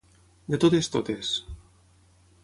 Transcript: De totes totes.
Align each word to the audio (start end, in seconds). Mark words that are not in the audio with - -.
De 0.53 0.57
totes 0.63 0.89
totes. 0.95 1.29